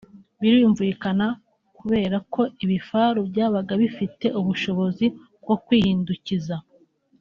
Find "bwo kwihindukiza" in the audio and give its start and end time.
5.43-6.55